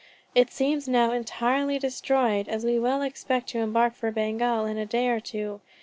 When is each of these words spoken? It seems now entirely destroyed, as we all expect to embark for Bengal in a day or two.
It 0.33 0.51
seems 0.51 0.87
now 0.87 1.11
entirely 1.11 1.77
destroyed, 1.77 2.49
as 2.49 2.65
we 2.65 2.79
all 2.79 3.03
expect 3.03 3.49
to 3.49 3.59
embark 3.59 3.93
for 3.93 4.09
Bengal 4.09 4.65
in 4.65 4.79
a 4.79 4.85
day 4.87 5.09
or 5.09 5.19
two. 5.19 5.61